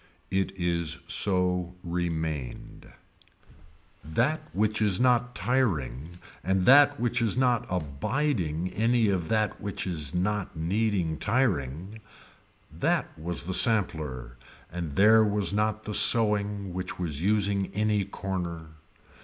[0.31, 2.91] It is so remained.
[4.03, 7.67] That which is not tiring and that which is not
[8.03, 11.99] aiding any of that which is not needing tiring,
[12.73, 14.37] that was the sampler
[14.71, 18.69] and there was not the sewing which was using any corner.